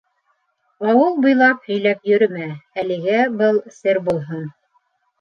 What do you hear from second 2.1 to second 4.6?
йөрөмә, Әлегә был сер булһын.